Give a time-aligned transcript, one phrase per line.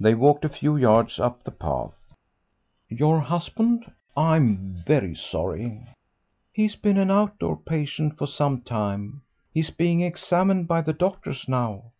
[0.00, 1.92] They walked a few yards up the path.
[2.88, 3.92] "Your husband!
[4.16, 5.88] I'm very sorry."
[6.54, 9.20] "He's been an out door patient for some time;
[9.52, 11.92] he's being examined by the doctors now."